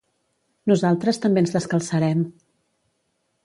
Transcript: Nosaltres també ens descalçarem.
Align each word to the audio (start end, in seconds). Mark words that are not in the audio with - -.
Nosaltres 0.71 1.21
també 1.27 1.43
ens 1.45 1.53
descalçarem. 1.59 2.27